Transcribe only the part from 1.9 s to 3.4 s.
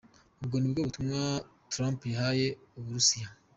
yahaye Uburusiya.